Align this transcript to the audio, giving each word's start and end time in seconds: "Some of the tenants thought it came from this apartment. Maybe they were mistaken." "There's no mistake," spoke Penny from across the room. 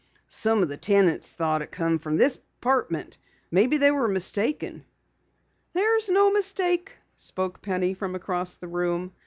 "Some 0.29 0.63
of 0.63 0.67
the 0.67 0.77
tenants 0.77 1.31
thought 1.31 1.61
it 1.61 1.71
came 1.71 1.99
from 1.99 2.17
this 2.17 2.41
apartment. 2.59 3.19
Maybe 3.51 3.77
they 3.77 3.91
were 3.91 4.07
mistaken." 4.07 4.83
"There's 5.73 6.09
no 6.09 6.31
mistake," 6.31 6.97
spoke 7.15 7.61
Penny 7.61 7.93
from 7.93 8.15
across 8.15 8.55
the 8.55 8.67
room. 8.67 9.11